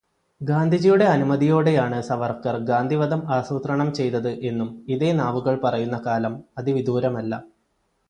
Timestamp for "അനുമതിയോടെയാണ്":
1.05-2.01